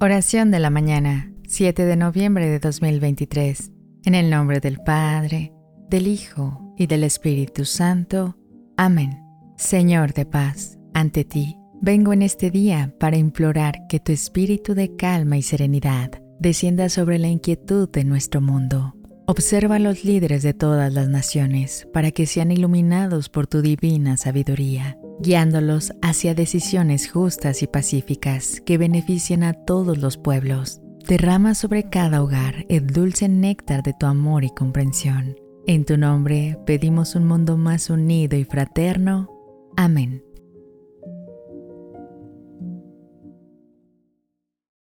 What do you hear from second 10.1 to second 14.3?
de paz, ante ti vengo en este día para implorar que tu